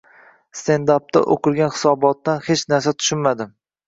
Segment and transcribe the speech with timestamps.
[0.59, 3.53] «Stendap»da o‘qilgan hisobotdan hech narsa tushunmadim.